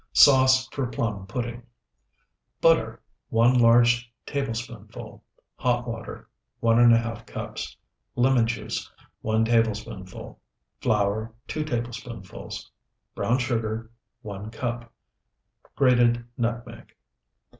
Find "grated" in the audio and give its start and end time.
15.75-16.25